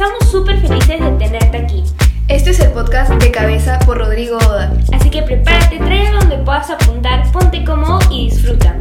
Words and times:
Estamos 0.00 0.30
súper 0.30 0.58
felices 0.66 0.98
de 0.98 1.10
tenerte 1.18 1.58
aquí. 1.58 1.84
Este 2.26 2.52
es 2.52 2.60
el 2.60 2.70
podcast 2.70 3.12
de 3.22 3.30
cabeza 3.30 3.78
por 3.80 3.98
Rodrigo 3.98 4.38
Oda. 4.38 4.72
Así 4.94 5.10
que 5.10 5.20
prepárate, 5.20 5.76
trae 5.76 6.10
donde 6.10 6.38
puedas 6.38 6.70
apuntar, 6.70 7.30
ponte 7.32 7.62
cómodo 7.64 7.98
y 8.10 8.30
disfruta. 8.30 8.78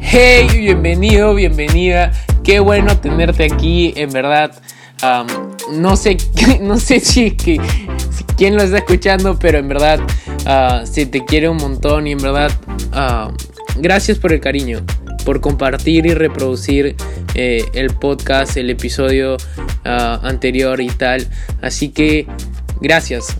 Hey, 0.00 0.48
bienvenido, 0.54 1.34
bienvenida. 1.34 2.10
Qué 2.42 2.58
bueno 2.58 2.96
tenerte 2.96 3.44
aquí, 3.44 3.92
en 3.96 4.12
verdad. 4.12 4.50
no 5.70 5.96
sé, 5.96 6.16
no 6.62 6.78
sé 6.78 7.00
si, 7.00 7.32
que, 7.32 7.60
quién 8.38 8.56
lo 8.56 8.62
está 8.62 8.78
escuchando, 8.78 9.38
pero 9.38 9.58
en 9.58 9.68
verdad 9.68 10.00
uh, 10.46 10.86
se 10.86 11.04
te 11.04 11.22
quiere 11.22 11.50
un 11.50 11.58
montón 11.58 12.06
y 12.06 12.12
en 12.12 12.18
verdad 12.18 12.50
uh, 12.94 13.30
gracias 13.76 14.16
por 14.16 14.32
el 14.32 14.40
cariño, 14.40 14.80
por 15.26 15.42
compartir 15.42 16.06
y 16.06 16.14
reproducir 16.14 16.96
eh, 17.34 17.64
el 17.74 17.90
podcast, 17.90 18.56
el 18.56 18.70
episodio 18.70 19.36
uh, 19.36 20.26
anterior 20.26 20.80
y 20.80 20.88
tal. 20.88 21.26
Así 21.62 21.90
que 21.90 22.26
gracias. 22.80 23.36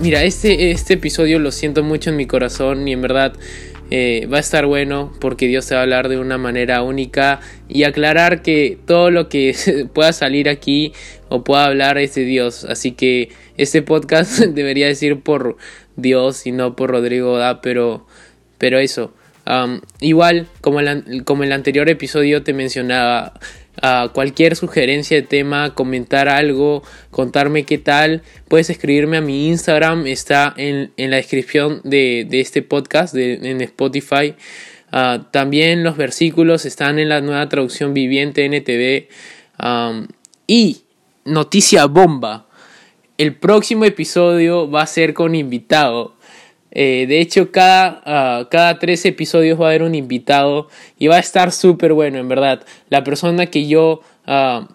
mira, 0.00 0.22
este, 0.22 0.70
este 0.70 0.94
episodio 0.94 1.38
lo 1.38 1.50
siento 1.50 1.82
mucho 1.82 2.10
en 2.10 2.16
mi 2.16 2.26
corazón 2.26 2.86
y 2.88 2.92
en 2.92 3.02
verdad 3.02 3.34
eh, 3.90 4.26
va 4.32 4.38
a 4.38 4.40
estar 4.40 4.64
bueno 4.64 5.12
porque 5.20 5.46
Dios 5.46 5.66
te 5.66 5.74
va 5.74 5.80
a 5.80 5.82
hablar 5.82 6.08
de 6.08 6.18
una 6.18 6.38
manera 6.38 6.82
única 6.82 7.40
y 7.68 7.84
aclarar 7.84 8.42
que 8.42 8.78
todo 8.86 9.10
lo 9.10 9.28
que 9.28 9.54
pueda 9.94 10.12
salir 10.12 10.48
aquí 10.48 10.92
o 11.28 11.44
pueda 11.44 11.66
hablar 11.66 11.98
es 11.98 12.14
de 12.14 12.24
Dios. 12.24 12.64
Así 12.64 12.92
que 12.92 13.30
este 13.56 13.82
podcast 13.82 14.40
debería 14.40 14.86
decir 14.86 15.20
por 15.20 15.56
Dios 15.96 16.46
y 16.46 16.52
no 16.52 16.76
por 16.76 16.90
Rodrigo 16.90 17.36
Da, 17.36 17.60
pero, 17.60 18.06
pero 18.58 18.78
eso. 18.78 19.12
Igual, 20.00 20.46
como, 20.60 20.80
como 21.24 21.42
el 21.42 21.52
anterior 21.52 21.88
episodio 21.88 22.42
te 22.42 22.52
mencionaba, 22.52 23.34
cualquier 24.12 24.56
sugerencia 24.56 25.16
de 25.16 25.22
tema, 25.22 25.74
comentar 25.74 26.28
algo, 26.28 26.82
contarme 27.10 27.64
qué 27.64 27.78
tal, 27.78 28.22
puedes 28.48 28.70
escribirme 28.70 29.16
a 29.16 29.20
mi 29.20 29.48
Instagram, 29.48 30.06
está 30.06 30.54
en, 30.56 30.92
la 30.96 31.16
descripción 31.16 31.80
de, 31.84 32.26
este 32.30 32.62
podcast 32.62 33.14
en 33.14 33.60
Spotify. 33.60 34.34
Ah, 34.96 35.26
también 35.32 35.82
los 35.82 35.96
versículos 35.96 36.64
están 36.64 37.00
en 37.00 37.08
la 37.08 37.20
nueva 37.20 37.48
traducción 37.48 37.94
viviente 37.94 38.44
NTV. 38.44 39.08
y 40.46 40.82
noticia 41.24 41.86
bomba. 41.86 42.46
El 43.18 43.34
próximo 43.34 43.84
episodio 43.86 44.70
va 44.70 44.82
a 44.82 44.86
ser 44.86 45.12
con 45.14 45.34
invitado. 45.34 46.14
Eh, 46.74 47.06
de 47.08 47.20
hecho, 47.20 47.52
cada, 47.52 48.02
ah, 48.04 48.48
cada 48.50 48.78
tres 48.78 49.04
episodios 49.04 49.60
va 49.60 49.66
a 49.66 49.68
haber 49.70 49.84
un 49.84 49.94
invitado 49.94 50.68
y 50.98 51.06
va 51.06 51.16
a 51.16 51.20
estar 51.20 51.52
súper 51.52 51.92
bueno, 51.92 52.18
en 52.18 52.28
verdad. 52.28 52.64
La 52.90 53.04
persona 53.04 53.46
que 53.46 53.66
yo 53.68 54.00
ah, 54.26 54.68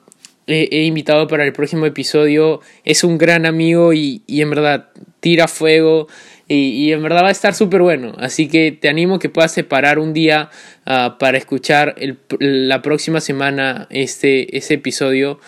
he, 0.48 0.84
invitado 0.84 1.28
para 1.28 1.46
el 1.46 1.54
próximo 1.54 1.86
episodio 1.86 2.62
es 2.86 3.04
un 3.04 3.18
gran 3.18 3.46
amigo 3.46 3.94
y, 3.94 4.24
en 4.28 4.50
verdad 4.50 4.90
tira 5.20 5.48
fuego 5.50 6.08
y, 6.48 6.92
en 6.94 7.04
verdad 7.04 7.24
va 7.24 7.28
a 7.28 7.32
estar 7.32 7.54
súper 7.54 7.82
bueno. 7.82 8.14
Así 8.18 8.48
que 8.48 8.72
te 8.72 8.88
animo 8.88 9.20
que 9.20 9.30
puedas 9.30 9.52
separar 9.52 10.00
un 10.00 10.14
día 10.14 10.50
ah, 10.86 11.18
para 11.20 11.38
escuchar 11.38 11.96
la 12.40 12.82
próxima 12.82 13.20
semana 13.20 13.88
este, 13.90 14.58
ese 14.58 14.76
episodio. 14.76 15.40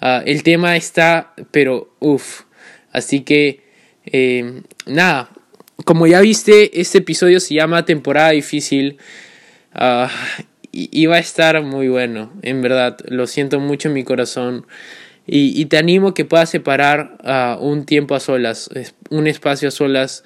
el 0.00 0.42
tema 0.42 0.76
está, 0.76 1.32
pero 1.52 1.94
uff. 2.00 2.42
Así 2.92 3.20
que, 3.20 3.62
eh, 4.04 4.62
nada, 4.86 5.30
como 5.84 6.06
ya 6.06 6.20
viste, 6.20 6.80
este 6.80 6.98
episodio 6.98 7.40
se 7.40 7.54
llama 7.54 7.84
Temporada 7.84 8.30
Difícil. 8.30 8.98
Uh, 9.74 10.08
y, 10.74 11.04
va 11.04 11.16
a 11.16 11.18
estar 11.18 11.62
muy 11.62 11.88
bueno, 11.88 12.32
en 12.42 12.62
verdad. 12.62 12.96
Lo 13.06 13.26
siento 13.26 13.60
mucho 13.60 13.88
en 13.88 13.94
mi 13.94 14.04
corazón. 14.04 14.66
Y, 15.26 15.66
te 15.66 15.76
animo 15.76 16.14
que 16.14 16.24
puedas 16.24 16.48
separar 16.48 17.18
ah, 17.24 17.58
un 17.60 17.84
tiempo 17.84 18.14
a 18.14 18.20
solas, 18.20 18.70
un 19.10 19.26
espacio 19.26 19.68
a 19.68 19.70
solas, 19.70 20.24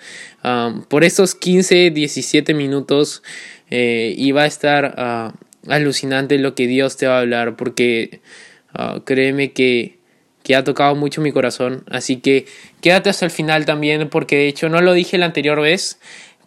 por 0.88 1.02
estos 1.02 1.34
15, 1.34 1.90
17 1.90 2.54
minutos. 2.54 3.24
Eh, 3.70 4.14
y 4.16 4.30
va 4.30 4.42
a 4.42 4.46
estar 4.46 5.34
alucinante 5.68 6.38
lo 6.38 6.54
que 6.54 6.68
Dios 6.68 6.96
te 6.96 7.08
va 7.08 7.16
a 7.16 7.20
hablar, 7.20 7.56
porque 7.56 8.20
créeme 9.04 9.52
que 9.52 9.95
que 10.46 10.54
ha 10.54 10.62
tocado 10.62 10.94
mucho 10.94 11.20
mi 11.20 11.32
corazón. 11.32 11.82
Así 11.90 12.18
que 12.18 12.46
quédate 12.80 13.10
hasta 13.10 13.24
el 13.24 13.32
final 13.32 13.64
también, 13.64 14.08
porque 14.08 14.36
de 14.36 14.46
hecho 14.46 14.68
no 14.68 14.80
lo 14.80 14.92
dije 14.92 15.18
la 15.18 15.26
anterior 15.26 15.60
vez, 15.60 15.98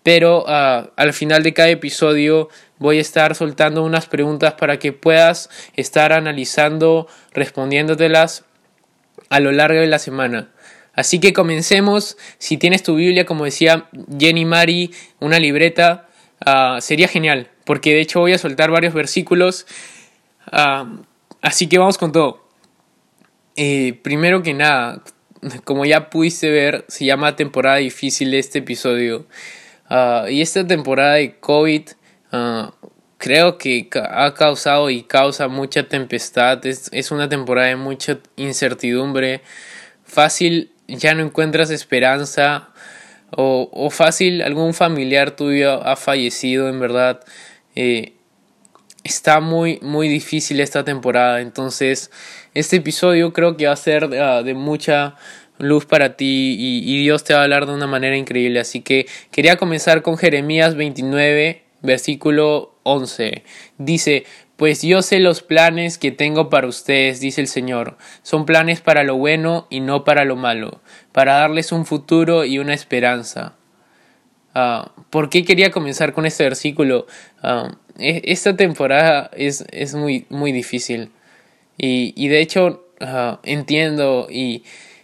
pero 0.04 0.46
ah, 0.48 0.92
al 0.96 1.12
final 1.12 1.44
de 1.44 1.54
cada 1.54 1.68
episodio 1.68 2.48
voy 2.78 3.00
a 3.00 3.02
estar 3.02 3.36
soltando 3.36 3.84
unas 3.84 4.06
preguntas 4.06 4.54
para 4.54 4.80
que 4.80 4.94
puedas 4.94 5.50
estar 5.76 6.14
analizando, 6.14 7.10
respondiéndotelas 7.34 8.46
a 9.28 9.42
lo 9.42 9.52
largo 9.52 9.82
de 9.82 9.88
la 9.88 10.00
semana. 10.00 10.48
Así 10.94 11.20
que 11.20 11.34
comencemos. 11.34 12.18
Si 12.38 12.56
tienes 12.56 12.84
tu 12.84 12.96
Biblia, 12.96 13.26
como 13.26 13.44
decía 13.44 13.90
Jenny 14.18 14.46
Mari, 14.46 14.92
una 15.20 15.40
libreta, 15.40 16.08
ah, 16.46 16.78
sería 16.80 17.10
genial, 17.10 17.50
porque 17.66 17.94
de 17.94 18.00
hecho 18.00 18.22
voy 18.22 18.32
a 18.32 18.38
soltar 18.38 18.72
varios 18.72 18.94
versículos. 18.94 19.68
Ah, 20.50 20.90
así 21.42 21.68
que 21.68 21.78
vamos 21.78 21.98
con 21.98 22.14
todo. 22.14 22.49
Eh, 23.62 24.00
primero 24.04 24.42
que 24.42 24.54
nada, 24.54 25.04
como 25.66 25.84
ya 25.84 26.10
pudiste 26.10 26.50
ver, 26.50 26.86
se 26.88 27.04
llama 27.04 27.36
temporada 27.36 27.76
difícil 27.76 28.34
este 28.34 28.60
episodio. 28.60 29.28
Ah, 29.90 30.28
y 30.30 30.42
esta 30.42 30.66
temporada 30.66 31.16
de 31.16 31.36
COVID 31.42 31.90
ah, 32.32 32.74
creo 33.18 33.58
que 33.58 33.90
ha 33.94 34.34
causado 34.34 34.90
y 34.90 35.04
causa 35.04 35.50
mucha 35.50 35.84
tempestad. 35.84 36.66
Es, 36.66 37.12
una 37.12 37.28
temporada 37.28 37.68
de 37.68 37.76
mucha 37.76 38.20
incertidumbre. 38.38 39.42
Fácil 40.06 40.72
ya 40.88 41.14
no 41.14 41.22
encuentras 41.24 41.70
esperanza. 41.70 42.70
O, 43.32 43.70
o 43.74 43.90
fácil 43.90 44.42
algún 44.42 44.74
familiar 44.74 45.32
tuyo 45.32 45.86
ha 45.86 45.98
fallecido 45.98 46.70
en 46.70 46.80
verdad. 46.80 47.20
Eh, 47.76 48.14
está 49.04 49.40
muy 49.40 49.80
muy 49.82 50.08
difícil 50.08 50.60
esta 50.60 50.84
temporada 50.84 51.42
entonces 51.42 52.12
este 52.60 52.78
episodio 52.78 53.34
creo 53.34 53.58
que 53.58 53.68
va 53.68 53.74
a 53.74 53.78
ser 53.78 54.10
ah, 54.20 54.44
de 54.44 54.54
mucha 54.54 55.16
luz 55.58 55.86
para 55.86 56.16
ti 56.16 56.56
y, 56.58 57.02
Dios 57.02 57.24
te 57.24 57.34
va 57.34 57.42
a 57.42 57.44
hablar 57.44 57.66
de 57.66 57.74
una 57.74 57.88
manera 57.88 58.16
increíble 58.16 58.60
así 58.60 58.82
que 58.82 59.08
quería 59.32 59.58
comenzar 59.58 60.02
con 60.02 60.18
Jeremías 60.18 60.76
29 60.76 61.64
versículo 61.82 62.76
11 62.84 63.44
dice 63.78 64.26
pues 64.60 64.82
yo 64.82 65.02
sé 65.02 65.20
los 65.20 65.42
planes 65.42 65.98
que 65.98 66.12
tengo 66.12 66.50
para 66.50 66.68
ustedes, 66.68 67.22
dice 67.22 67.40
el 67.40 67.48
Señor. 67.48 67.98
Son 68.24 68.46
planes 68.46 68.82
para 68.82 69.06
lo 69.06 69.16
bueno 69.16 69.68
y 69.70 69.80
no 69.80 70.04
para 70.04 70.26
lo 70.26 70.36
malo, 70.36 70.82
para 71.14 71.36
darles 71.36 71.72
un 71.72 71.86
futuro 71.86 72.44
y 72.44 72.60
una 72.60 72.74
esperanza. 72.74 73.54
Ah, 74.54 74.92
¿Por 75.12 75.30
qué 75.30 75.46
quería 75.46 75.72
comenzar 75.72 76.12
con 76.12 76.26
este 76.26 76.44
versículo? 76.44 77.08
Ah, 77.42 77.72
e, 77.98 78.22
esta 78.26 78.58
temporada 78.58 79.32
es, 79.34 79.64
es 79.72 79.96
muy, 79.96 80.26
muy 80.28 80.52
difícil. 80.52 81.12
Y, 81.80 82.14
y 82.16 82.28
de 82.28 82.42
hecho, 82.42 82.86
ah, 83.00 83.40
entiendo 83.44 84.28
y, 84.30 84.64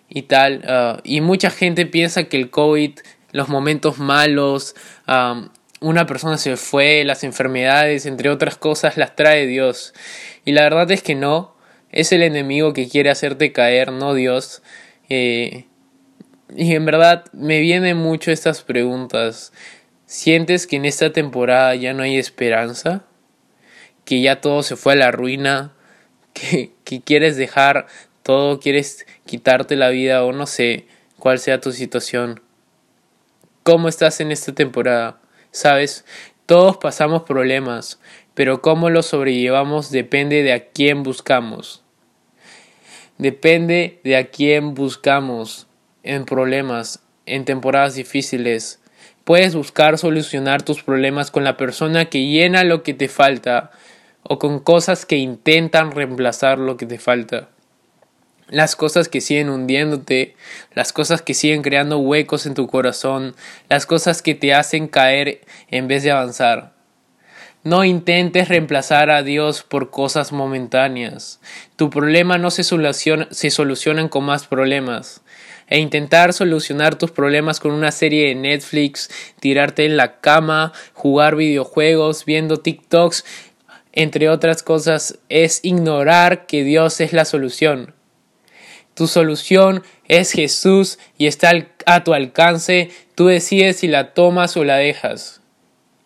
y 0.10 0.24
tal. 0.24 1.02
y 1.04 1.22
mucha 1.22 1.50
gente 1.50 1.88
piensa 1.88 2.26
que 2.26 2.38
el 2.38 2.52
COVID, 2.52 3.00
los 3.32 3.50
momentos 3.50 3.98
malos, 3.98 4.76
una 5.82 6.06
persona 6.06 6.38
se 6.38 6.58
fue, 6.58 7.04
las 7.04 7.24
enfermedades, 7.24 8.06
entre 8.06 8.30
otras 8.30 8.58
cosas, 8.58 8.98
las 8.98 9.16
trae 9.16 9.48
Dios. 9.48 9.94
Y 10.44 10.52
la 10.52 10.64
verdad 10.64 10.90
es 10.92 11.02
que 11.02 11.16
no. 11.16 11.56
Es 11.92 12.12
el 12.12 12.24
enemigo 12.24 12.74
que 12.74 12.90
quiere 12.90 13.10
hacerte 13.10 13.52
caer, 13.52 13.92
no 13.92 14.14
Dios. 14.14 14.62
Eh, 15.10 15.66
y 16.56 16.76
en 16.76 16.86
verdad 16.86 17.26
me 17.34 17.60
vienen 17.60 17.98
mucho 17.98 18.32
estas 18.32 18.64
preguntas. 18.64 19.54
¿Sientes 20.06 20.68
que 20.68 20.76
en 20.76 20.86
esta 20.86 21.12
temporada 21.12 21.76
ya 21.76 21.94
no 21.94 22.04
hay 22.04 22.18
esperanza? 22.18 23.06
¿Que 24.04 24.22
ya 24.22 24.42
todo 24.42 24.62
se 24.62 24.76
fue 24.76 24.94
a 24.94 24.98
la 24.98 25.12
ruina? 25.12 25.74
¿Que, 26.36 27.02
quieres 27.02 27.38
dejar 27.38 27.88
todo? 28.22 28.60
¿Quieres 28.60 29.08
quitarte 29.26 29.78
la 29.78 29.90
vida? 29.90 30.26
O 30.26 30.34
no 30.34 30.46
sé 30.46 30.86
cuál 31.18 31.40
sea 31.40 31.62
tu 31.62 31.72
situación. 31.72 32.42
¿Cómo 33.64 33.88
estás 33.88 34.20
en 34.20 34.34
esta 34.34 34.54
temporada? 34.54 35.22
Sabes, 35.52 36.04
todos 36.46 36.76
pasamos 36.76 37.24
problemas, 37.24 38.00
pero 38.34 38.62
cómo 38.62 38.90
los 38.90 39.06
sobrellevamos 39.08 39.92
depende 39.92 40.44
de 40.44 40.52
a 40.52 40.68
quién 40.68 41.04
buscamos. 41.04 41.84
Depende 43.18 44.02
de 44.04 44.18
a 44.18 44.28
quién 44.28 44.74
buscamos 44.74 45.68
en 46.04 46.26
problemas, 46.26 47.02
en 47.26 47.46
temporadas 47.46 47.96
difíciles. 47.96 48.82
Puedes 49.24 49.56
buscar 49.56 49.98
solucionar 49.98 50.64
tus 50.64 50.84
problemas 50.84 51.32
con 51.32 51.46
la 51.46 51.56
persona 51.56 52.06
que 52.06 52.28
llena 52.28 52.66
lo 52.66 52.84
que 52.84 52.94
te 52.94 53.08
falta 53.08 53.72
o 54.28 54.40
con 54.40 54.60
cosas 54.60 55.06
que 55.06 55.18
intentan 55.18 55.92
reemplazar 55.92 56.58
lo 56.58 56.78
que 56.78 56.86
te 56.86 56.98
falta. 56.98 57.50
Las 58.48 58.76
cosas 58.76 59.08
que 59.08 59.22
siguen 59.22 59.50
hundiéndote, 59.50 60.36
las 60.74 60.94
cosas 60.94 61.22
que 61.22 61.34
siguen 61.34 61.62
creando 61.62 62.00
huecos 62.00 62.46
en 62.46 62.54
tu 62.54 62.68
corazón, 62.68 63.36
las 63.70 63.86
cosas 63.86 64.22
que 64.22 64.36
te 64.36 64.54
hacen 64.54 64.88
caer 64.88 65.42
en 65.70 65.88
vez 65.88 66.04
de 66.04 66.12
avanzar. 66.12 66.74
No 67.64 67.84
intentes 67.84 68.48
reemplazar 68.48 69.10
a 69.10 69.24
Dios 69.24 69.64
por 69.64 69.90
cosas 69.90 70.32
momentáneas. 70.32 71.40
Tu 71.76 71.90
problema 71.90 72.38
no 72.38 72.52
se, 72.52 72.64
soluciona, 72.64 73.28
se 73.32 73.50
solucionan 73.50 74.10
con 74.10 74.24
más 74.24 74.46
problemas. 74.46 75.22
E 75.68 75.80
intentar 75.80 76.34
solucionar 76.34 76.96
tus 76.96 77.10
problemas 77.10 77.60
con 77.60 77.72
una 77.72 77.92
serie 77.92 78.28
de 78.28 78.36
Netflix, 78.36 79.10
tirarte 79.40 79.86
en 79.86 79.98
la 79.98 80.20
cama, 80.20 80.74
jugar 80.94 81.36
videojuegos, 81.36 82.26
viendo 82.26 82.58
TikToks, 82.58 83.26
entre 83.96 84.30
otras 84.30 84.62
cosas, 84.62 85.20
es 85.30 85.62
ignorar 85.64 86.46
que 86.46 86.64
Dios 86.64 87.02
es 87.02 87.14
la 87.14 87.26
solución. 87.26 87.96
Tu 88.94 89.08
solución 89.08 89.84
es 90.08 90.32
Jesús 90.32 91.00
y 91.18 91.28
está 91.28 91.52
a 91.86 92.04
tu 92.04 92.14
alcance. 92.14 92.92
Tú 93.16 93.28
decides 93.28 93.78
si 93.78 93.88
la 93.88 94.14
tomas 94.14 94.56
o 94.56 94.64
la 94.64 94.78
dejas. 94.78 95.42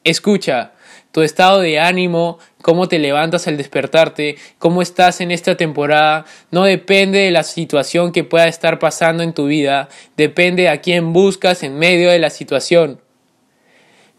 Escucha, 0.03 0.71
tu 1.12 1.21
estado 1.21 1.59
de 1.59 1.80
ánimo, 1.80 2.39
cómo 2.62 2.88
te 2.88 3.00
levantas 3.00 3.47
al 3.47 3.57
despertarte, 3.57 4.38
cómo 4.57 4.81
estás 4.81 5.21
en 5.21 5.31
esta 5.31 5.57
temporada, 5.57 6.25
no 6.51 6.63
depende 6.63 7.19
de 7.19 7.31
la 7.31 7.44
situación 7.44 8.12
que 8.12 8.24
pueda 8.24 8.47
estar 8.47 8.80
pasando 8.80 9.24
en 9.24 9.33
tu 9.33 9.47
vida, 9.47 9.89
depende 10.18 10.69
a 10.69 10.81
quién 10.81 11.13
buscas 11.13 11.63
en 11.63 11.77
medio 11.77 12.12
de 12.12 12.19
la 12.19 12.30
situación. 12.30 13.01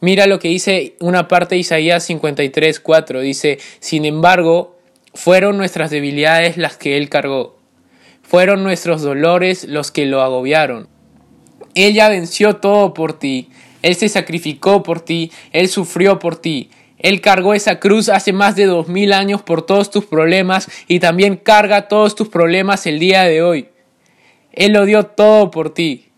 Mira 0.00 0.26
lo 0.26 0.38
que 0.38 0.48
dice 0.48 0.96
una 1.00 1.28
parte 1.28 1.54
de 1.54 1.60
Isaías 1.60 2.04
53, 2.04 2.80
4. 2.80 3.20
Dice, 3.20 3.58
sin 3.80 4.04
embargo, 4.04 4.78
fueron 5.14 5.58
nuestras 5.58 5.90
debilidades 5.90 6.56
las 6.56 6.76
que 6.76 6.96
Él 6.96 7.08
cargó. 7.08 7.58
Fueron 8.22 8.62
nuestros 8.62 9.02
dolores 9.02 9.64
los 9.64 9.90
que 9.90 10.06
lo 10.06 10.22
agobiaron. 10.22 10.88
Él 11.74 11.94
ya 11.94 12.08
venció 12.08 12.56
todo 12.56 12.94
por 12.94 13.18
ti. 13.18 13.50
Él 13.82 13.94
se 13.94 14.08
sacrificó 14.08 14.82
por 14.82 15.00
ti. 15.00 15.32
Él 15.52 15.68
sufrió 15.68 16.18
por 16.18 16.36
ti. 16.36 16.70
Él 16.98 17.20
cargó 17.20 17.54
esa 17.54 17.80
cruz 17.80 18.08
hace 18.08 18.32
más 18.32 18.56
de 18.56 18.66
dos 18.66 18.88
mil 18.88 19.12
años 19.12 19.42
por 19.42 19.62
todos 19.62 19.90
tus 19.90 20.04
problemas 20.04 20.70
y 20.86 21.00
también 21.00 21.36
carga 21.36 21.88
todos 21.88 22.14
tus 22.14 22.28
problemas 22.28 22.86
el 22.86 22.98
día 22.98 23.24
de 23.24 23.42
hoy. 23.42 23.68
Él 24.52 24.72
lo 24.72 24.84
dio 24.84 25.06
todo 25.06 25.50
por 25.50 25.72
ti. 25.72 26.10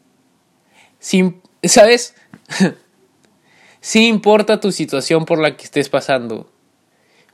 Sin, 0.99 1.41
¿Sabes? 1.63 2.15
Sí 3.85 4.07
importa 4.07 4.61
tu 4.61 4.71
situación 4.71 5.25
por 5.25 5.41
la 5.41 5.57
que 5.57 5.65
estés 5.65 5.89
pasando, 5.89 6.49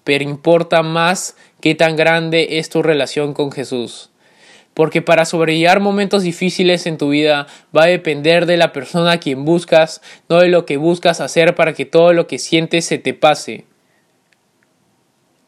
pero 0.02 0.24
importa 0.24 0.82
más 0.82 1.36
qué 1.60 1.74
tan 1.74 1.94
grande 1.94 2.58
es 2.58 2.70
tu 2.70 2.82
relación 2.82 3.34
con 3.34 3.52
Jesús. 3.52 4.08
Porque 4.72 5.02
para 5.02 5.26
sobrellevar 5.26 5.80
momentos 5.80 6.22
difíciles 6.22 6.86
en 6.86 6.96
tu 6.96 7.10
vida 7.10 7.48
va 7.76 7.82
a 7.82 7.88
depender 7.88 8.46
de 8.46 8.56
la 8.56 8.72
persona 8.72 9.12
a 9.12 9.20
quien 9.20 9.44
buscas, 9.44 10.00
no 10.30 10.38
de 10.38 10.48
lo 10.48 10.64
que 10.64 10.78
buscas 10.78 11.20
hacer 11.20 11.54
para 11.54 11.74
que 11.74 11.84
todo 11.84 12.14
lo 12.14 12.26
que 12.26 12.38
sientes 12.38 12.86
se 12.86 12.96
te 12.96 13.12
pase. 13.12 13.66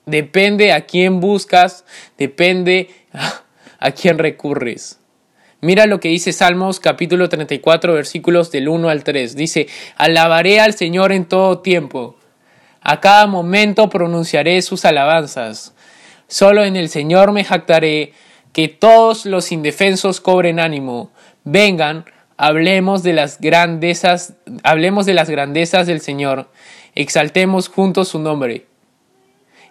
Depende 0.05 0.75
a 0.75 0.83
quién 0.83 1.21
buscas, 1.21 1.87
depende 2.19 2.91
a 3.79 3.91
quién 3.93 4.19
recurres. 4.19 5.00
Mira 5.63 5.85
lo 5.85 6.01
que 6.01 6.09
dice 6.09 6.33
Salmos 6.33 6.81
capítulo 6.81 7.29
34 7.29 7.93
versículos 7.93 8.51
del 8.51 8.69
1 8.69 8.89
al 8.89 9.05
3. 9.05 9.37
Dice, 9.37 9.69
alabaré 9.97 10.59
al 10.59 10.73
Señor 10.75 11.13
en 11.13 11.27
todo 11.27 11.59
tiempo. 11.59 12.17
A 12.81 13.01
cada 13.01 13.27
momento 13.27 13.91
pronunciaré 13.91 14.63
sus 14.63 14.87
alabanzas. 14.87 15.75
Solo 16.29 16.65
en 16.65 16.77
el 16.77 16.89
Señor 16.89 17.33
me 17.33 17.45
jactaré, 17.45 18.15
que 18.55 18.69
todos 18.69 19.27
los 19.27 19.53
indefensos 19.53 20.21
cobren 20.23 20.61
ánimo. 20.61 21.11
Vengan, 21.45 22.07
hablemos 22.39 23.03
de 23.03 23.13
las 23.13 23.39
grandezas, 23.39 24.33
hablemos 24.63 25.05
de 25.05 25.15
las 25.15 25.29
grandezas 25.29 25.87
del 25.87 26.01
Señor. 26.01 26.49
Exaltemos 26.95 27.69
juntos 27.69 28.09
su 28.09 28.19
nombre. 28.19 28.70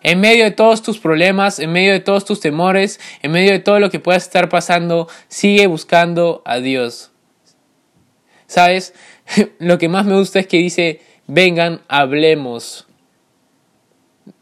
En 0.02 0.20
medio 0.22 0.46
de 0.46 0.52
todos 0.52 0.82
tus 0.82 1.00
problemas, 1.00 1.60
en 1.60 1.72
medio 1.72 1.92
de 1.92 2.00
todos 2.00 2.26
tus 2.26 2.40
temores, 2.40 3.00
en 3.22 3.32
medio 3.32 3.52
de 3.52 3.60
todo 3.60 3.80
lo 3.80 3.90
que 3.90 4.00
puedas 4.00 4.24
estar 4.24 4.48
pasando, 4.50 5.08
sigue 5.28 5.68
buscando 5.68 6.42
a 6.46 6.60
Dios. 6.60 7.12
¿Sabes? 8.48 8.94
Lo 9.60 9.78
que 9.78 9.90
más 9.90 10.06
me 10.06 10.16
gusta 10.16 10.40
es 10.40 10.48
que 10.48 10.58
dice, 10.58 11.02
vengan, 11.28 11.82
hablemos. 11.88 12.88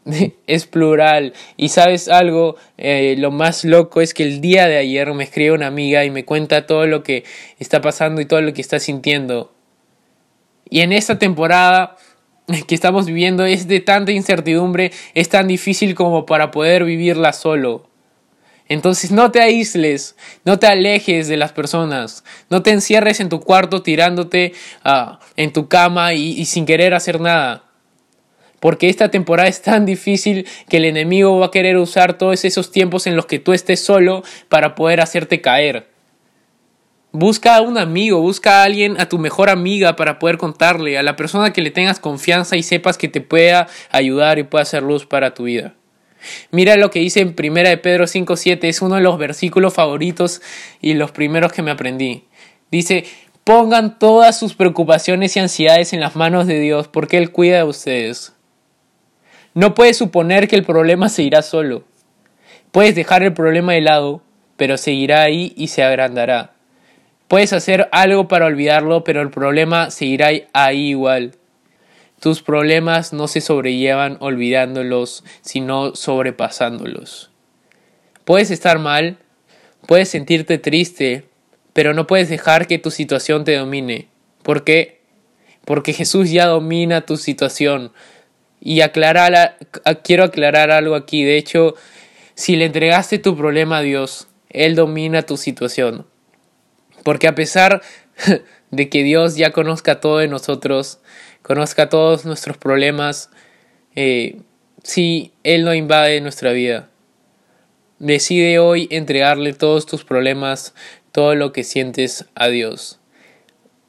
Es 0.46 0.66
plural. 0.66 1.34
Y 1.56 1.68
sabes 1.68 2.08
algo, 2.08 2.56
eh, 2.78 3.14
lo 3.18 3.30
más 3.30 3.64
loco 3.64 4.00
es 4.00 4.14
que 4.14 4.22
el 4.22 4.40
día 4.40 4.66
de 4.66 4.78
ayer 4.78 5.12
me 5.12 5.24
escribe 5.24 5.52
una 5.52 5.66
amiga 5.66 6.04
y 6.04 6.10
me 6.10 6.24
cuenta 6.24 6.66
todo 6.66 6.86
lo 6.86 7.02
que 7.02 7.24
está 7.58 7.80
pasando 7.80 8.20
y 8.20 8.26
todo 8.26 8.40
lo 8.40 8.54
que 8.54 8.62
está 8.62 8.80
sintiendo. 8.80 9.52
Y 10.70 10.80
en 10.80 10.92
esta 10.92 11.18
temporada 11.18 11.96
que 12.66 12.74
estamos 12.74 13.06
viviendo 13.06 13.44
es 13.44 13.68
de 13.68 13.80
tanta 13.80 14.12
incertidumbre, 14.12 14.92
es 15.14 15.28
tan 15.28 15.48
difícil 15.48 15.94
como 15.94 16.26
para 16.26 16.50
poder 16.50 16.84
vivirla 16.84 17.32
solo. 17.32 17.88
Entonces 18.70 19.10
no 19.10 19.30
te 19.30 19.40
aísles, 19.40 20.14
no 20.44 20.58
te 20.58 20.66
alejes 20.66 21.26
de 21.28 21.38
las 21.38 21.52
personas, 21.52 22.22
no 22.50 22.62
te 22.62 22.70
encierres 22.70 23.18
en 23.20 23.30
tu 23.30 23.40
cuarto 23.40 23.82
tirándote 23.82 24.52
uh, 24.84 25.16
en 25.36 25.54
tu 25.54 25.68
cama 25.68 26.12
y 26.12 26.44
sin 26.44 26.66
querer 26.66 26.92
hacer 26.92 27.18
nada. 27.18 27.64
Porque 28.60 28.88
esta 28.88 29.10
temporada 29.10 29.48
es 29.48 29.62
tan 29.62 29.86
difícil 29.86 30.46
que 30.68 30.78
el 30.78 30.84
enemigo 30.84 31.38
va 31.38 31.46
a 31.46 31.50
querer 31.50 31.76
usar 31.76 32.18
todos 32.18 32.44
esos 32.44 32.70
tiempos 32.70 33.06
en 33.06 33.16
los 33.16 33.24
que 33.24 33.38
tú 33.38 33.52
estés 33.52 33.80
solo 33.80 34.22
para 34.48 34.74
poder 34.74 35.00
hacerte 35.00 35.40
caer. 35.40 35.86
Busca 37.12 37.56
a 37.56 37.62
un 37.62 37.78
amigo, 37.78 38.20
busca 38.20 38.60
a 38.60 38.64
alguien, 38.64 39.00
a 39.00 39.08
tu 39.08 39.18
mejor 39.18 39.48
amiga 39.48 39.96
para 39.96 40.18
poder 40.18 40.36
contarle, 40.36 40.98
a 40.98 41.02
la 41.02 41.16
persona 41.16 41.54
que 41.54 41.62
le 41.62 41.70
tengas 41.70 42.00
confianza 42.00 42.56
y 42.56 42.62
sepas 42.62 42.98
que 42.98 43.08
te 43.08 43.22
pueda 43.22 43.66
ayudar 43.90 44.38
y 44.38 44.42
pueda 44.42 44.62
hacer 44.62 44.82
luz 44.82 45.06
para 45.06 45.32
tu 45.32 45.44
vida. 45.44 45.74
Mira 46.50 46.76
lo 46.76 46.90
que 46.90 46.98
dice 46.98 47.20
en 47.20 47.34
Primera 47.34 47.70
de 47.70 47.78
Pedro 47.78 48.04
5.7, 48.04 48.58
es 48.64 48.82
uno 48.82 48.96
de 48.96 49.00
los 49.00 49.16
versículos 49.16 49.72
favoritos 49.72 50.42
y 50.82 50.94
los 50.94 51.10
primeros 51.10 51.50
que 51.50 51.62
me 51.62 51.70
aprendí. 51.70 52.24
Dice, 52.70 53.04
pongan 53.42 53.98
todas 53.98 54.38
sus 54.38 54.54
preocupaciones 54.54 55.34
y 55.34 55.40
ansiedades 55.40 55.94
en 55.94 56.00
las 56.00 56.14
manos 56.14 56.46
de 56.46 56.60
Dios 56.60 56.88
porque 56.88 57.16
Él 57.16 57.32
cuida 57.32 57.58
de 57.58 57.64
ustedes. 57.64 58.34
No 59.54 59.74
puedes 59.74 59.96
suponer 59.96 60.46
que 60.46 60.56
el 60.56 60.64
problema 60.64 61.08
se 61.08 61.22
irá 61.22 61.40
solo. 61.40 61.84
Puedes 62.70 62.94
dejar 62.94 63.22
el 63.22 63.32
problema 63.32 63.72
de 63.72 63.80
lado, 63.80 64.20
pero 64.58 64.76
seguirá 64.76 65.22
ahí 65.22 65.54
y 65.56 65.68
se 65.68 65.82
agrandará. 65.82 66.57
Puedes 67.28 67.52
hacer 67.52 67.88
algo 67.92 68.26
para 68.26 68.46
olvidarlo, 68.46 69.04
pero 69.04 69.20
el 69.20 69.30
problema 69.30 69.90
seguirá 69.90 70.30
ahí 70.54 70.88
igual. 70.88 71.32
Tus 72.20 72.42
problemas 72.42 73.12
no 73.12 73.28
se 73.28 73.42
sobrellevan 73.42 74.16
olvidándolos, 74.20 75.24
sino 75.42 75.94
sobrepasándolos. 75.94 77.30
Puedes 78.24 78.50
estar 78.50 78.78
mal, 78.78 79.18
puedes 79.86 80.08
sentirte 80.08 80.58
triste, 80.58 81.24
pero 81.74 81.94
no 81.94 82.06
puedes 82.06 82.30
dejar 82.30 82.66
que 82.66 82.78
tu 82.78 82.90
situación 82.90 83.44
te 83.44 83.56
domine. 83.56 84.08
¿Por 84.42 84.64
qué? 84.64 85.02
Porque 85.66 85.92
Jesús 85.92 86.30
ya 86.30 86.46
domina 86.46 87.02
tu 87.02 87.18
situación. 87.18 87.92
Y 88.60 88.80
quiero 90.02 90.24
aclarar 90.24 90.70
algo 90.70 90.94
aquí. 90.94 91.24
De 91.24 91.36
hecho, 91.36 91.74
si 92.34 92.56
le 92.56 92.64
entregaste 92.64 93.18
tu 93.18 93.36
problema 93.36 93.78
a 93.78 93.82
Dios, 93.82 94.28
Él 94.48 94.74
domina 94.74 95.22
tu 95.22 95.36
situación. 95.36 96.06
Porque 97.02 97.28
a 97.28 97.34
pesar 97.34 97.82
de 98.70 98.88
que 98.88 99.02
Dios 99.02 99.36
ya 99.36 99.52
conozca 99.52 100.00
todo 100.00 100.18
de 100.18 100.28
nosotros, 100.28 101.00
conozca 101.42 101.88
todos 101.88 102.24
nuestros 102.24 102.56
problemas, 102.56 103.30
eh, 103.94 104.40
si 104.82 105.32
Él 105.44 105.64
no 105.64 105.74
invade 105.74 106.20
nuestra 106.20 106.52
vida. 106.52 106.90
Decide 107.98 108.58
hoy 108.58 108.86
entregarle 108.90 109.52
todos 109.52 109.86
tus 109.86 110.04
problemas, 110.04 110.74
todo 111.10 111.34
lo 111.34 111.52
que 111.52 111.64
sientes 111.64 112.26
a 112.34 112.48
Dios. 112.48 113.00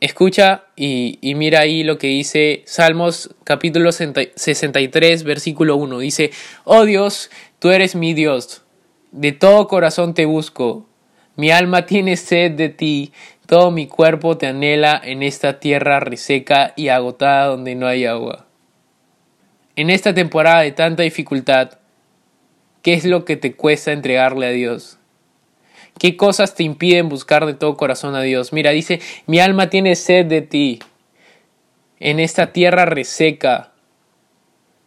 Escucha 0.01 0.63
y, 0.75 1.19
y, 1.21 1.35
mira 1.35 1.59
ahí 1.59 1.83
lo 1.83 1.97
que 1.97 2.07
dice 2.07 2.63
Salmos 2.65 3.35
capítulo 3.43 3.91
63 3.91 5.23
versículo 5.23 5.75
1. 5.75 5.99
Dice, 5.99 6.31
Oh 6.63 6.85
Dios, 6.85 7.29
tú 7.59 7.69
eres 7.69 7.95
mi 7.95 8.13
Dios, 8.13 8.63
de 9.11 9.31
todo 9.31 9.67
corazón 9.67 10.13
te 10.13 10.25
busco, 10.25 10.87
mi 11.39 11.51
alma 11.51 11.85
tiene 11.85 12.17
sed 12.17 12.51
de 12.51 12.67
ti, 12.67 13.13
todo 13.45 13.71
mi 13.71 13.87
cuerpo 13.87 14.37
te 14.37 14.47
anhela 14.47 14.99
en 15.01 15.23
esta 15.23 15.61
tierra 15.61 16.01
reseca 16.01 16.73
y 16.75 16.89
agotada 16.89 17.45
donde 17.45 17.75
no 17.75 17.87
hay 17.87 18.03
agua. 18.05 18.45
En 19.77 19.89
esta 19.89 20.13
temporada 20.13 20.63
de 20.63 20.73
tanta 20.73 21.03
dificultad, 21.03 21.79
¿qué 22.81 22.91
es 22.91 23.05
lo 23.05 23.23
que 23.23 23.37
te 23.37 23.53
cuesta 23.53 23.93
entregarle 23.93 24.47
a 24.47 24.49
Dios? 24.49 24.97
¿Qué 25.97 26.17
cosas 26.17 26.55
te 26.55 26.63
impiden 26.63 27.07
buscar 27.07 27.45
de 27.45 27.53
todo 27.53 27.77
corazón 27.77 28.15
a 28.15 28.21
Dios? 28.21 28.51
Mira, 28.51 28.71
dice, 28.71 28.99
mi 29.25 29.39
alma 29.39 29.69
tiene 29.69 29.95
sed 29.95 30.25
de 30.25 30.41
ti, 30.41 30.79
en 32.01 32.19
esta 32.19 32.51
tierra 32.51 32.83
reseca. 32.83 33.71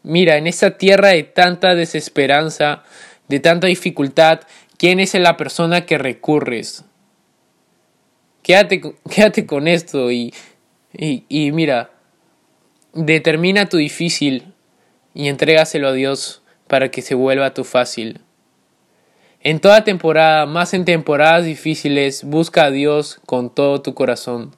Mira, 0.02 0.36
en 0.36 0.46
esta 0.46 0.76
tierra 0.76 1.08
de 1.08 1.22
tanta 1.22 1.74
desesperanza, 1.74 2.82
de 3.28 3.40
tanta 3.40 3.68
dificultad, 3.68 4.40
¿Quién 4.82 4.98
es 4.98 5.14
la 5.14 5.36
persona 5.36 5.86
que 5.86 5.96
recurres? 5.96 6.84
Quédate, 8.42 8.80
quédate 9.14 9.46
con 9.46 9.68
esto 9.68 10.10
y, 10.10 10.34
y, 10.92 11.24
y 11.28 11.52
mira, 11.52 11.92
determina 12.92 13.68
tu 13.68 13.76
difícil, 13.76 14.52
y 15.14 15.28
entrégaselo 15.28 15.86
a 15.86 15.92
Dios 15.92 16.42
para 16.66 16.90
que 16.90 17.00
se 17.00 17.14
vuelva 17.14 17.54
tu 17.54 17.62
fácil. 17.62 18.22
En 19.38 19.60
toda 19.60 19.84
temporada, 19.84 20.46
más 20.46 20.74
en 20.74 20.84
temporadas 20.84 21.44
difíciles, 21.44 22.24
busca 22.24 22.64
a 22.64 22.70
Dios 22.72 23.20
con 23.24 23.54
todo 23.54 23.82
tu 23.82 23.94
corazón. 23.94 24.50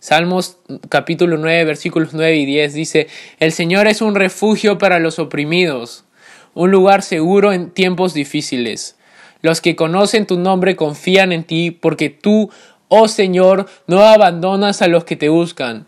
Salmos 0.00 0.56
capítulo 0.88 1.36
9 1.36 1.66
versículos 1.66 2.14
9 2.14 2.34
y 2.34 2.46
10 2.46 2.72
dice, 2.72 3.08
El 3.40 3.52
Señor 3.52 3.88
es 3.88 4.00
un 4.00 4.14
refugio 4.14 4.78
para 4.78 5.00
los 5.00 5.18
oprimidos, 5.18 6.06
un 6.54 6.70
lugar 6.70 7.02
seguro 7.02 7.52
en 7.52 7.72
tiempos 7.72 8.14
difíciles. 8.14 8.96
Los 9.42 9.60
que 9.60 9.76
conocen 9.76 10.26
tu 10.26 10.38
nombre 10.38 10.76
confían 10.76 11.32
en 11.32 11.44
ti 11.44 11.70
porque 11.70 12.08
tú, 12.08 12.50
oh 12.88 13.08
Señor, 13.08 13.68
no 13.86 14.00
abandonas 14.00 14.80
a 14.80 14.88
los 14.88 15.04
que 15.04 15.16
te 15.16 15.28
buscan. 15.28 15.86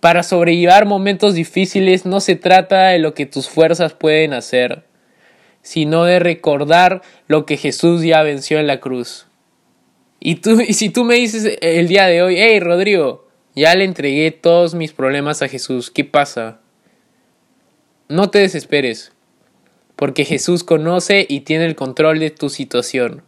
Para 0.00 0.22
sobrellevar 0.22 0.86
momentos 0.86 1.34
difíciles 1.34 2.06
no 2.06 2.20
se 2.20 2.36
trata 2.36 2.88
de 2.88 2.98
lo 2.98 3.12
que 3.12 3.26
tus 3.26 3.48
fuerzas 3.48 3.92
pueden 3.92 4.32
hacer 4.32 4.90
sino 5.62 6.04
de 6.04 6.18
recordar 6.18 7.02
lo 7.26 7.46
que 7.46 7.56
Jesús 7.56 8.02
ya 8.02 8.22
venció 8.22 8.58
en 8.58 8.66
la 8.66 8.80
cruz. 8.80 9.26
Y, 10.18 10.36
tú, 10.36 10.60
y 10.60 10.74
si 10.74 10.90
tú 10.90 11.04
me 11.04 11.14
dices 11.14 11.58
el 11.60 11.88
día 11.88 12.06
de 12.06 12.22
hoy, 12.22 12.36
hey 12.38 12.60
Rodrigo, 12.60 13.28
ya 13.54 13.74
le 13.74 13.84
entregué 13.84 14.30
todos 14.30 14.74
mis 14.74 14.92
problemas 14.92 15.42
a 15.42 15.48
Jesús, 15.48 15.90
¿qué 15.90 16.04
pasa? 16.04 16.60
No 18.08 18.30
te 18.30 18.38
desesperes, 18.40 19.12
porque 20.00 20.24
Jesús 20.24 20.64
conoce 20.64 21.26
y 21.28 21.40
tiene 21.40 21.66
el 21.66 21.76
control 21.76 22.20
de 22.20 22.30
tu 22.30 22.48
situación. 22.48 23.22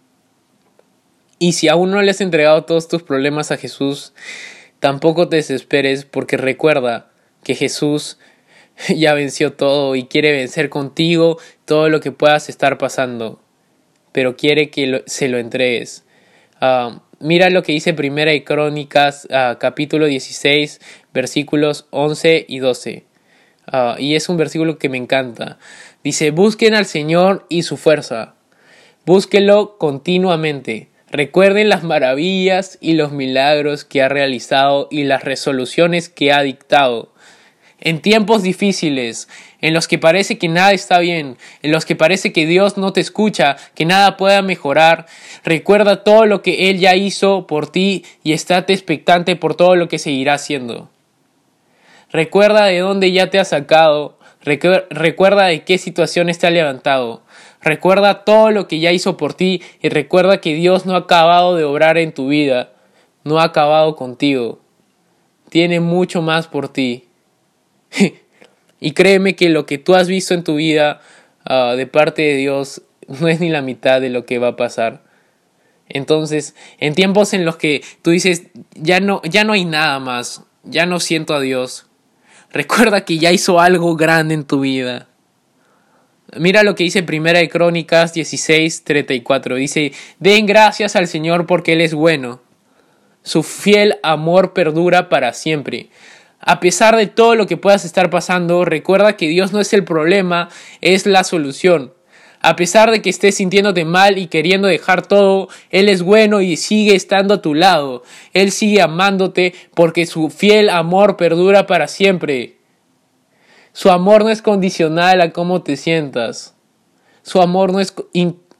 Y 1.38 1.52
si 1.52 1.68
aún 1.68 1.90
no 1.90 2.00
le 2.00 2.12
has 2.12 2.22
entregado 2.22 2.64
todos 2.64 2.88
tus 2.88 3.02
problemas 3.02 3.52
a 3.52 3.58
Jesús, 3.58 4.14
tampoco 4.80 5.28
te 5.28 5.36
desesperes, 5.36 6.06
porque 6.06 6.38
recuerda 6.38 7.10
que 7.44 7.54
Jesús 7.54 8.18
ya 8.88 9.12
venció 9.12 9.52
todo 9.52 9.96
y 9.96 10.04
quiere 10.04 10.32
vencer 10.32 10.70
contigo 10.70 11.38
todo 11.66 11.90
lo 11.90 12.00
que 12.00 12.10
puedas 12.10 12.48
estar 12.48 12.78
pasando, 12.78 13.42
pero 14.12 14.38
quiere 14.38 14.70
que 14.70 15.02
se 15.04 15.28
lo 15.28 15.36
entregues. 15.36 16.06
Ah, 16.58 17.02
mira 17.20 17.50
lo 17.50 17.62
que 17.62 17.72
dice 17.72 17.92
Primera 17.92 18.32
y 18.32 18.44
Crónicas, 18.44 19.28
ah, 19.30 19.58
capítulo 19.60 20.06
16, 20.06 20.80
versículos 21.12 21.86
11 21.90 22.46
y 22.48 22.60
12. 22.60 23.11
Ah, 23.72 23.96
y 23.98 24.14
es 24.14 24.28
un 24.28 24.36
versículo 24.36 24.78
que 24.78 24.90
me 24.90 24.98
encanta. 24.98 25.58
Dice, 26.04 26.30
busquen 26.30 26.74
al 26.74 26.84
Señor 26.84 27.46
y 27.48 27.62
su 27.62 27.76
fuerza. 27.76 28.34
Búsquelo 29.06 29.78
continuamente. 29.78 30.88
Recuerden 31.10 31.70
las 31.70 31.82
maravillas 31.82 32.78
y 32.80 32.92
los 32.92 33.12
milagros 33.12 33.84
que 33.84 34.02
ha 34.02 34.08
realizado 34.08 34.88
y 34.90 35.04
las 35.04 35.24
resoluciones 35.24 36.08
que 36.08 36.32
ha 36.32 36.42
dictado 36.42 37.12
en 37.82 38.00
tiempos 38.00 38.42
difíciles, 38.42 39.28
en 39.60 39.74
los 39.74 39.88
que 39.88 39.98
parece 39.98 40.38
que 40.38 40.48
nada 40.48 40.72
está 40.72 41.00
bien, 41.00 41.36
en 41.62 41.72
los 41.72 41.84
que 41.84 41.96
parece 41.96 42.32
que 42.32 42.46
Dios 42.46 42.78
no 42.78 42.92
te 42.92 43.00
escucha, 43.00 43.56
que 43.74 43.84
nada 43.84 44.16
pueda 44.16 44.40
mejorar, 44.40 45.06
recuerda 45.44 46.04
todo 46.04 46.24
lo 46.26 46.42
que 46.42 46.70
Él 46.70 46.78
ya 46.78 46.94
hizo 46.94 47.48
por 47.48 47.70
ti 47.70 48.04
y 48.22 48.34
estate 48.34 48.72
expectante 48.72 49.34
por 49.34 49.56
todo 49.56 49.74
lo 49.74 49.88
que 49.88 49.98
seguirá 49.98 50.34
haciendo. 50.34 50.91
Recuerda 52.12 52.66
de 52.66 52.78
dónde 52.80 53.10
ya 53.10 53.30
te 53.30 53.38
ha 53.38 53.44
sacado, 53.44 54.18
recuerda 54.42 55.46
de 55.46 55.64
qué 55.64 55.78
situaciones 55.78 56.38
te 56.38 56.46
ha 56.46 56.50
levantado, 56.50 57.22
recuerda 57.62 58.24
todo 58.24 58.50
lo 58.50 58.68
que 58.68 58.80
ya 58.80 58.92
hizo 58.92 59.16
por 59.16 59.32
ti 59.32 59.62
y 59.80 59.88
recuerda 59.88 60.40
que 60.40 60.54
Dios 60.54 60.84
no 60.84 60.94
ha 60.94 60.98
acabado 60.98 61.56
de 61.56 61.64
obrar 61.64 61.96
en 61.96 62.12
tu 62.12 62.28
vida, 62.28 62.72
no 63.24 63.38
ha 63.38 63.44
acabado 63.44 63.96
contigo, 63.96 64.60
tiene 65.48 65.80
mucho 65.80 66.20
más 66.20 66.48
por 66.48 66.68
ti. 66.68 67.08
y 68.80 68.92
créeme 68.92 69.34
que 69.34 69.48
lo 69.48 69.64
que 69.64 69.78
tú 69.78 69.94
has 69.94 70.08
visto 70.08 70.34
en 70.34 70.44
tu 70.44 70.56
vida 70.56 71.00
ah, 71.46 71.74
de 71.76 71.86
parte 71.86 72.22
de 72.22 72.36
Dios 72.36 72.82
no 73.08 73.28
es 73.28 73.40
ni 73.40 73.48
la 73.48 73.62
mitad 73.62 74.00
de 74.00 74.10
lo 74.10 74.26
que 74.26 74.38
va 74.38 74.48
a 74.48 74.56
pasar. 74.56 75.02
Entonces, 75.88 76.54
en 76.78 76.94
tiempos 76.94 77.32
en 77.32 77.44
los 77.44 77.56
que 77.56 77.82
tú 78.02 78.10
dices, 78.10 78.44
ya 78.74 79.00
no, 79.00 79.22
ya 79.24 79.44
no 79.44 79.52
hay 79.52 79.64
nada 79.64 79.98
más, 79.98 80.42
ya 80.64 80.86
no 80.86 81.00
siento 81.00 81.34
a 81.34 81.40
Dios, 81.40 81.86
recuerda 82.52 83.04
que 83.04 83.18
ya 83.18 83.32
hizo 83.32 83.60
algo 83.60 83.96
grande 83.96 84.34
en 84.34 84.44
tu 84.44 84.60
vida. 84.60 85.08
Mira 86.36 86.62
lo 86.62 86.74
que 86.74 86.84
dice 86.84 87.02
Primera 87.02 87.40
de 87.40 87.48
Crónicas 87.48 88.14
16, 88.14 88.84
34. 88.84 89.56
Dice, 89.56 89.92
den 90.18 90.46
gracias 90.46 90.96
al 90.96 91.06
Señor 91.06 91.46
porque 91.46 91.74
Él 91.74 91.82
es 91.82 91.92
bueno. 91.92 92.40
Su 93.22 93.42
fiel 93.42 93.98
amor 94.02 94.52
perdura 94.52 95.08
para 95.08 95.32
siempre. 95.34 95.90
A 96.40 96.58
pesar 96.58 96.96
de 96.96 97.06
todo 97.06 97.34
lo 97.36 97.46
que 97.46 97.56
puedas 97.56 97.84
estar 97.84 98.10
pasando, 98.10 98.64
recuerda 98.64 99.16
que 99.16 99.28
Dios 99.28 99.52
no 99.52 99.60
es 99.60 99.72
el 99.72 99.84
problema, 99.84 100.48
es 100.80 101.06
la 101.06 101.22
solución. 101.22 101.92
A 102.42 102.56
pesar 102.56 102.90
de 102.90 103.00
que 103.00 103.10
estés 103.10 103.36
sintiéndote 103.36 103.84
mal 103.84 104.18
y 104.18 104.26
queriendo 104.26 104.68
dejar 104.68 105.06
todo, 105.06 105.48
Él 105.70 105.88
es 105.88 106.02
bueno 106.02 106.40
y 106.40 106.56
sigue 106.56 106.94
estando 106.94 107.34
a 107.34 107.42
tu 107.42 107.54
lado. 107.54 108.02
Él 108.32 108.50
sigue 108.50 108.82
amándote 108.82 109.54
porque 109.74 110.06
su 110.06 110.28
fiel 110.28 110.68
amor 110.68 111.16
perdura 111.16 111.66
para 111.66 111.88
siempre. 111.88 112.56
Su 113.72 113.90
amor 113.90 114.24
no 114.24 114.30
es 114.30 114.42
condicional 114.42 115.20
a 115.20 115.30
cómo 115.30 115.62
te 115.62 115.76
sientas. 115.76 116.54
Su 117.22 117.40
amor 117.40 117.72
no 117.72 117.80
es 117.80 117.94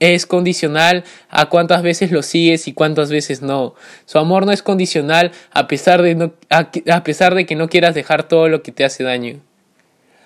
es 0.03 0.27
condicional 0.27 1.05
a 1.29 1.49
cuántas 1.49 1.83
veces 1.83 2.11
lo 2.11 2.23
sigues 2.23 2.67
y 2.67 2.73
cuántas 2.73 3.09
veces 3.09 3.41
no. 3.41 3.77
Su 4.05 4.19
amor 4.19 4.47
no 4.47 4.51
es 4.51 4.61
condicional 4.61 5.31
a 5.53 5.69
pesar 5.69 6.03
de, 6.03 6.33
a, 6.51 7.05
pesar 7.05 7.37
de 7.37 7.47
que 7.47 7.55
no 7.55 7.69
quieras 7.69 7.95
dejar 7.95 8.27
todo 8.27 8.49
lo 8.49 8.65
que 8.65 8.73
te 8.73 8.85
hace 8.85 9.05
daño. 9.05 9.39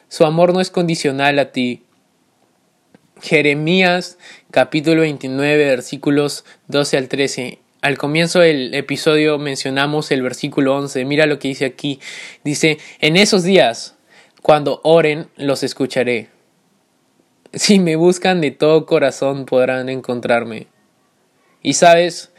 Su 0.09 0.25
amor 0.25 0.55
no 0.55 0.63
es 0.63 0.71
condicional 0.71 1.39
a 1.39 1.53
ti. 1.53 1.83
Jeremías 3.23 4.19
capítulo 4.51 5.01
29 5.01 5.65
versículos 5.65 6.45
12 6.69 6.99
al 6.99 7.09
13. 7.09 7.59
Al 7.81 7.97
comienzo 7.97 8.41
del 8.41 8.75
episodio 8.75 9.39
mencionamos 9.39 10.11
el 10.11 10.23
versículo 10.23 10.77
11. 10.77 11.05
Mira 11.07 11.25
lo 11.27 11.39
que 11.39 11.49
dice 11.49 11.65
aquí. 11.65 11.99
Dice, 12.45 12.79
en 13.01 13.17
esos 13.17 13.43
días, 13.43 13.97
cuando 14.43 14.81
oren, 14.85 15.29
los 15.37 15.63
escucharé. 15.63 16.29
Si 17.55 17.79
me 17.79 17.97
buscan 17.97 18.41
de 18.43 18.51
todo 18.51 18.85
corazón 18.85 19.47
podrán 19.47 19.89
encontrarme. 19.89 20.67
Y 21.63 21.73
sabes, 21.73 22.33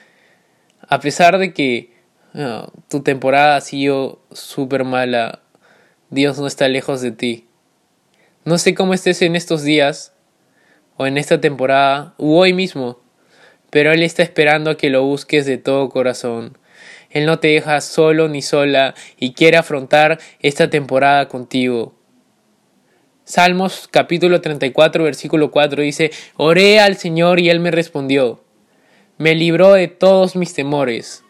a 0.88 1.00
pesar 1.00 1.40
de 1.40 1.54
que 1.54 1.92
ah, 2.36 2.70
tu 2.88 3.02
temporada 3.02 3.56
ha 3.56 3.62
sido 3.62 4.22
súper 4.32 4.84
mala, 4.84 5.42
Dios 6.12 6.38
no 6.38 6.46
está 6.46 6.68
lejos 6.68 7.02
de 7.02 7.12
ti. 7.12 7.48
No 8.46 8.60
sé 8.60 8.76
cómo 8.76 8.94
estés 8.94 9.22
en 9.24 9.36
estos 9.36 9.64
días, 9.64 10.14
o 10.98 11.08
en 11.08 11.18
esta 11.18 11.40
temporada, 11.40 12.14
u 12.18 12.36
hoy 12.36 12.54
mismo, 12.54 13.00
pero 13.70 13.92
Él 13.92 14.04
está 14.04 14.24
esperando 14.24 14.72
a 14.72 14.78
que 14.78 14.90
lo 14.90 15.04
busques 15.04 15.46
de 15.46 15.58
todo 15.58 15.90
corazón. 15.90 16.58
Él 17.10 17.26
no 17.26 17.40
te 17.40 17.50
deja 17.50 17.80
solo 17.82 18.28
ni 18.28 18.42
sola 18.42 18.96
y 19.18 19.34
quiere 19.34 19.58
afrontar 19.58 20.20
esta 20.42 20.70
temporada 20.70 21.28
contigo. 21.28 21.96
Salmos 23.24 23.88
capítulo 23.92 24.42
34 24.42 25.04
versículo 25.04 25.52
4 25.52 25.84
dice, 25.84 26.12
Oré 26.36 26.80
al 26.80 26.98
Señor 26.98 27.40
y 27.40 27.50
Él 27.50 27.60
me 27.60 27.72
respondió, 27.72 28.44
me 29.18 29.36
libró 29.36 29.74
de 29.74 29.88
todos 29.88 30.36
mis 30.36 30.54
temores. 30.54 31.24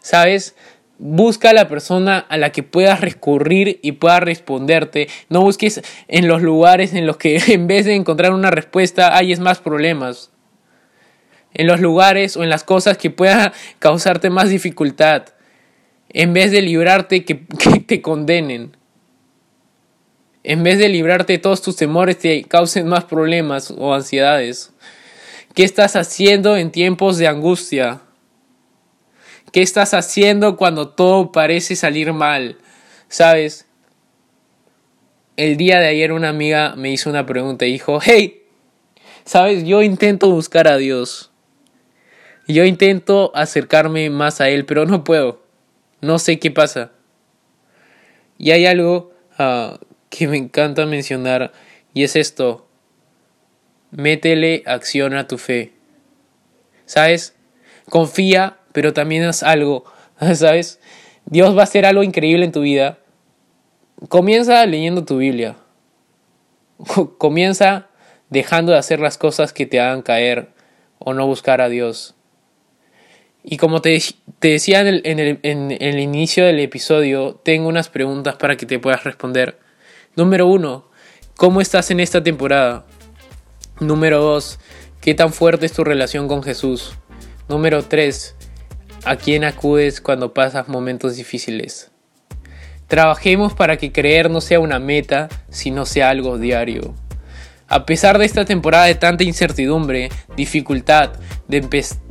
¿Sabes? 0.00 0.54
Busca 0.98 1.50
a 1.50 1.52
la 1.52 1.68
persona 1.68 2.18
a 2.18 2.36
la 2.36 2.52
que 2.52 2.62
puedas 2.62 3.00
recurrir 3.00 3.80
y 3.82 3.92
pueda 3.92 4.20
responderte. 4.20 5.08
No 5.28 5.40
busques 5.40 5.82
en 6.08 6.28
los 6.28 6.42
lugares 6.42 6.94
en 6.94 7.06
los 7.06 7.16
que 7.16 7.36
en 7.48 7.66
vez 7.66 7.86
de 7.86 7.94
encontrar 7.94 8.32
una 8.32 8.50
respuesta 8.50 9.16
hay 9.16 9.34
más 9.36 9.58
problemas. 9.58 10.30
En 11.52 11.66
los 11.66 11.80
lugares 11.80 12.36
o 12.36 12.42
en 12.42 12.50
las 12.50 12.64
cosas 12.64 12.98
que 12.98 13.10
puedan 13.10 13.52
causarte 13.78 14.30
más 14.30 14.48
dificultad. 14.48 15.24
En 16.08 16.32
vez 16.32 16.52
de 16.52 16.62
librarte 16.62 17.24
que, 17.24 17.44
que 17.58 17.80
te 17.80 18.00
condenen 18.00 18.76
en 20.44 20.62
vez 20.62 20.78
de 20.78 20.90
librarte 20.90 21.32
de 21.32 21.38
todos 21.38 21.62
tus 21.62 21.74
temores, 21.74 22.18
te 22.18 22.44
causen 22.44 22.86
más 22.86 23.04
problemas 23.04 23.72
o 23.76 23.94
ansiedades. 23.94 24.72
¿Qué 25.54 25.64
estás 25.64 25.96
haciendo 25.96 26.58
en 26.58 26.70
tiempos 26.70 27.16
de 27.16 27.26
angustia? 27.26 28.02
¿Qué 29.54 29.62
estás 29.62 29.94
haciendo 29.94 30.56
cuando 30.56 30.88
todo 30.88 31.30
parece 31.30 31.76
salir 31.76 32.12
mal? 32.12 32.58
¿Sabes? 33.06 33.68
El 35.36 35.56
día 35.56 35.78
de 35.78 35.86
ayer 35.86 36.10
una 36.10 36.30
amiga 36.30 36.74
me 36.74 36.90
hizo 36.90 37.08
una 37.08 37.24
pregunta 37.24 37.64
y 37.64 37.70
dijo, 37.70 38.00
hey, 38.02 38.42
¿sabes? 39.24 39.62
Yo 39.62 39.80
intento 39.82 40.28
buscar 40.28 40.66
a 40.66 40.76
Dios. 40.76 41.30
Yo 42.48 42.64
intento 42.64 43.30
acercarme 43.36 44.10
más 44.10 44.40
a 44.40 44.48
Él, 44.48 44.66
pero 44.66 44.86
no 44.86 45.04
puedo. 45.04 45.44
No 46.00 46.18
sé 46.18 46.40
qué 46.40 46.50
pasa. 46.50 46.90
Y 48.38 48.50
hay 48.50 48.66
algo 48.66 49.12
uh, 49.38 49.76
que 50.10 50.26
me 50.26 50.36
encanta 50.36 50.84
mencionar 50.84 51.52
y 51.92 52.02
es 52.02 52.16
esto. 52.16 52.66
Métele 53.92 54.64
acción 54.66 55.14
a 55.14 55.28
tu 55.28 55.38
fe. 55.38 55.74
¿Sabes? 56.86 57.36
Confía, 57.88 58.58
pero 58.74 58.92
también 58.92 59.22
haz 59.22 59.44
algo. 59.44 59.84
¿Sabes? 60.34 60.80
Dios 61.26 61.56
va 61.56 61.60
a 61.60 61.64
hacer 61.64 61.86
algo 61.86 62.02
increíble 62.02 62.44
en 62.44 62.52
tu 62.52 62.60
vida. 62.60 62.98
Comienza 64.08 64.66
leyendo 64.66 65.04
tu 65.04 65.18
Biblia. 65.18 65.56
Comienza 67.18 67.86
dejando 68.30 68.72
de 68.72 68.78
hacer 68.78 68.98
las 68.98 69.16
cosas 69.16 69.52
que 69.52 69.64
te 69.64 69.80
hagan 69.80 70.02
caer 70.02 70.48
o 70.98 71.14
no 71.14 71.24
buscar 71.24 71.60
a 71.60 71.68
Dios. 71.68 72.16
Y 73.44 73.58
como 73.58 73.80
te, 73.80 74.02
decía 74.40 74.80
en 74.80 74.86
el, 74.88 75.02
en, 75.04 75.20
el, 75.20 75.38
en 75.42 75.70
el 75.70 76.00
inicio 76.00 76.44
del 76.44 76.58
episodio, 76.58 77.40
tengo 77.44 77.68
unas 77.68 77.88
preguntas 77.88 78.34
para 78.36 78.56
que 78.56 78.66
te 78.66 78.80
puedas 78.80 79.04
responder. 79.04 79.60
Número 80.16 80.48
uno, 80.48 80.90
¿cómo 81.36 81.60
estás 81.60 81.92
en 81.92 82.00
esta 82.00 82.24
temporada? 82.24 82.86
Número 83.78 84.20
dos, 84.20 84.58
¿qué 85.00 85.14
tan 85.14 85.32
fuerte 85.32 85.66
es 85.66 85.72
tu 85.74 85.84
relación 85.84 86.26
con 86.26 86.42
Jesús? 86.42 86.94
Número 87.48 87.84
tres, 87.84 88.34
¿a 89.04 89.16
quién 89.16 89.44
acudes 89.44 90.00
cuando 90.00 90.34
pasas 90.34 90.68
momentos 90.68 91.16
difíciles? 91.16 91.90
Trabajemos 92.88 93.54
para 93.54 93.76
que 93.76 93.92
creer 93.92 94.30
no 94.30 94.40
sea 94.40 94.60
una 94.60 94.78
meta, 94.78 95.28
sino 95.48 95.86
sea 95.86 96.10
algo 96.10 96.38
diario. 96.38 96.94
A 97.66 97.86
pesar 97.86 98.18
de 98.18 98.26
esta 98.26 98.44
temporada 98.44 98.84
de 98.84 98.94
tanta 98.94 99.24
incertidumbre, 99.24 100.10
dificultad, 100.36 101.12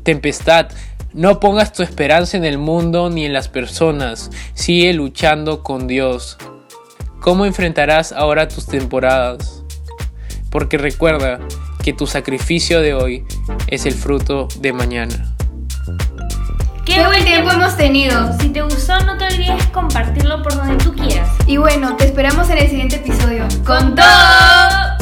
tempestad, 0.04 0.70
no 1.14 1.40
pongas 1.40 1.74
tu 1.74 1.84
esperanza 1.84 2.38
en 2.38 2.44
el 2.44 2.58
mundo 2.58 3.10
ni 3.10 3.26
en 3.26 3.34
las 3.34 3.48
personas, 3.48 4.32
sigue 4.56 4.94
luchando 4.94 5.64
con 5.64 5.88
Dios. 5.88 6.38
¿Cómo 7.22 7.46
enfrentarás 7.46 8.12
ahora 8.12 8.48
tus 8.48 8.66
temporadas? 8.66 9.64
Porque 10.50 10.78
recuerda 10.78 11.40
que 11.84 11.94
tu 11.94 12.08
sacrificio 12.08 12.82
de 12.82 12.96
hoy 12.96 13.26
es 13.68 13.86
el 13.86 13.94
fruto 13.94 14.48
de 14.60 14.74
mañana. 14.74 15.33
Qué, 16.94 17.04
buen 17.08 17.26
tiempo 17.26 17.50
hemos 17.50 17.76
tenido. 17.76 18.38
Si 18.40 18.50
te 18.50 18.62
gustó, 18.62 19.00
no 19.00 19.18
te 19.18 19.26
olvides 19.26 19.66
compartirlo 19.70 20.44
por 20.44 20.56
donde 20.56 20.76
tú 20.84 20.94
quieras. 20.94 21.28
Y 21.48 21.58
bueno, 21.58 21.96
te 21.96 22.06
esperamos 22.06 22.48
en 22.52 22.60
el 22.60 22.70
siguiente 22.70 22.98
episodio. 22.98 23.48
¡Con 23.66 23.96
todo! 23.96 24.93